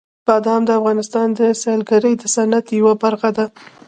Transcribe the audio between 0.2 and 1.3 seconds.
بادام د افغانستان